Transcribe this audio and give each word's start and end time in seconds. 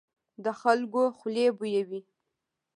د 0.43 0.45
خلکو 0.61 1.01
خولې 1.17 1.47
بويي. 1.57 1.99